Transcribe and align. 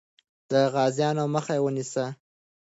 د 0.49 0.51
غازیانو 0.73 1.23
مخه 1.35 1.55
ونیسه. 1.61 2.05